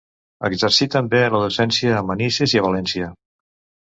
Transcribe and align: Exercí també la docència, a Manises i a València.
Exercí 0.47 0.85
també 0.95 1.19
la 1.33 1.41
docència, 1.43 1.91
a 1.97 2.01
Manises 2.07 2.57
i 2.57 2.63
a 2.63 2.65
València. 2.67 3.11